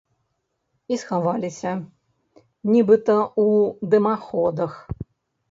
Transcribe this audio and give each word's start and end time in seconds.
І 0.95 0.97
схаваліся, 1.01 1.71
нібыта, 2.73 3.19
у 3.45 3.47
дымаходах. 3.93 4.73